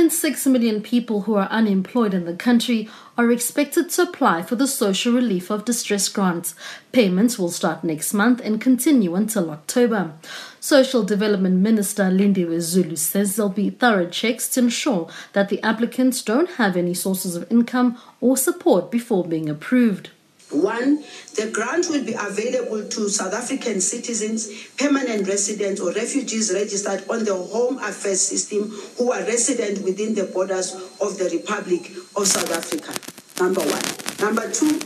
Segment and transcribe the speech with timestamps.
[0.00, 4.56] than 6 million people who are unemployed in the country are expected to apply for
[4.56, 6.54] the Social Relief of Distress Grant.
[6.90, 10.14] Payments will start next month and continue until October.
[10.58, 16.22] Social Development Minister Lindiwe Zulu says there'll be thorough checks to ensure that the applicants
[16.22, 20.08] don't have any sources of income or support before being approved.
[20.50, 21.04] One,
[21.36, 27.24] the grant will be available to South African citizens, permanent residents, or refugees registered on
[27.24, 28.68] the Home Affairs System
[28.98, 32.92] who are resident within the borders of the Republic of South Africa.
[33.40, 33.82] Number one.
[34.20, 34.80] Number two,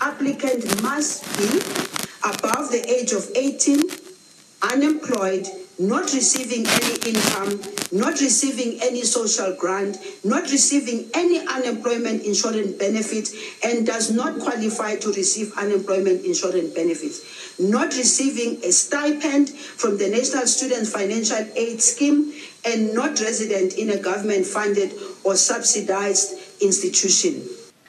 [0.00, 1.60] applicant must be
[2.24, 3.82] above the age of 18,
[4.62, 5.46] unemployed,
[5.78, 7.60] not receiving any income,
[7.92, 13.34] not receiving any social grant, not receiving any unemployment insurance benefits,
[13.64, 20.08] and does not qualify to receive unemployment insurance benefits, not receiving a stipend from the
[20.08, 22.32] National Student Financial Aid Scheme,
[22.66, 24.92] and not resident in a government funded
[25.24, 27.42] or subsidized institution.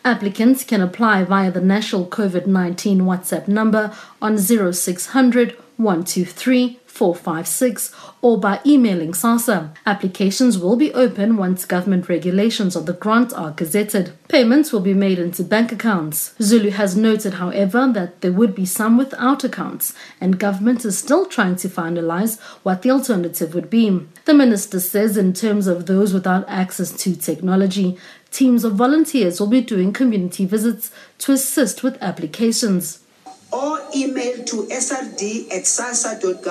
[0.04, 8.40] Applicants can apply via the National COVID 19 WhatsApp number on 0600 123 456 or
[8.40, 9.74] by emailing SASSA.
[9.86, 14.12] Applications will be open once government regulations of the grant are gazetted.
[14.28, 16.36] Payments will be made into bank accounts.
[16.42, 21.26] Zulu has noted, however, that there would be some without accounts, and government is still
[21.26, 24.06] trying to finalize what the alternative would be.
[24.26, 27.98] The minister says, in terms of those without access to technology,
[28.32, 33.02] teams of volunteers will be doing community visits to assist with applications
[33.52, 36.48] or email to srd at sassa.gov.za.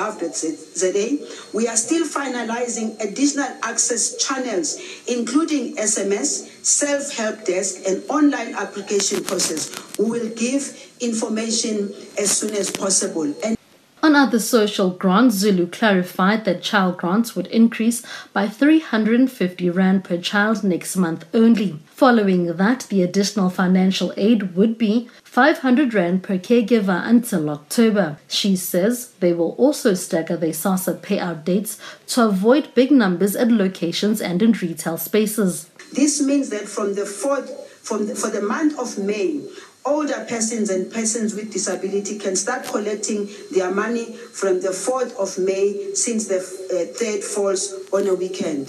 [1.55, 9.25] We are still finalizing additional access channels, including SMS, self help desk, and online application
[9.25, 9.71] process.
[9.99, 13.33] We will give information as soon as possible.
[13.45, 13.57] And
[14.03, 20.17] on other social grants, Zulu clarified that child grants would increase by 350 Rand per
[20.19, 21.79] child next month only.
[21.87, 28.19] Following that, the additional financial aid would be 500 Rand per caregiver until October.
[28.27, 33.53] She says they will also stagger their SASSA payout dates to avoid big numbers at
[33.53, 35.71] locations and in retail spaces.
[35.93, 37.51] This means that from the fourth,
[37.83, 39.43] from the, for the month of May,
[39.85, 45.39] older persons and persons with disability can start collecting their money from the 4th of
[45.39, 48.69] May since the uh, third falls on a weekend.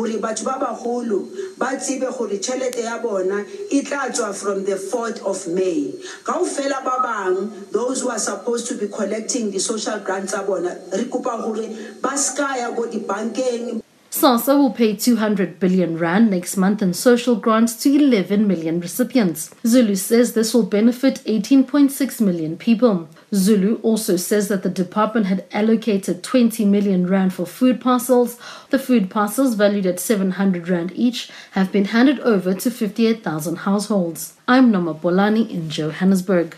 [0.00, 1.28] gore batho ba bagolo
[1.58, 5.92] ba tsebe gore tšhelete ya bona e tla tswa from the 4th of may
[6.24, 7.36] kao fela ba bang
[7.70, 11.68] those who are supposed to be collecting the social grants tsa bona re kopa gore
[12.00, 17.36] ba ska ya ko dibankeng SASSA will pay 200 billion rand next month in social
[17.36, 19.54] grants to 11 million recipients.
[19.64, 23.08] Zulu says this will benefit 18.6 million people.
[23.32, 28.36] Zulu also says that the department had allocated 20 million rand for food parcels.
[28.70, 34.34] The food parcels, valued at 700 rand each, have been handed over to 58,000 households.
[34.48, 36.56] I'm Noma Bolani in Johannesburg.